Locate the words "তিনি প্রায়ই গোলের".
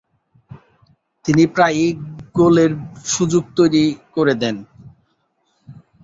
1.25-2.71